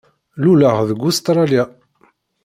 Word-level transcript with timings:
Luleɣ 0.43 0.77
deg 0.89 0.99
Ustṛalya. 1.09 1.63